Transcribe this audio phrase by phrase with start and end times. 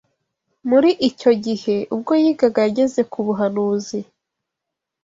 [0.69, 3.99] Muri icyo gihe ubwo yigaga yageze ku buhanuzi